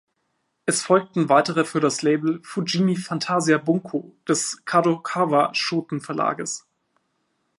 Es 0.65 0.81
folgten 0.81 1.29
weitere 1.29 1.63
für 1.63 1.79
das 1.79 2.01
Label 2.01 2.39
"Fujimi 2.43 2.95
Fantasia 2.95 3.59
Bunko" 3.59 4.15
des 4.27 4.65
Kadokawa-Shoten-Verlages. 4.65 6.65